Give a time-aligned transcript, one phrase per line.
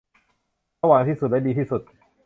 [0.79, 1.81] สว่างที่สุดและดีที่สุด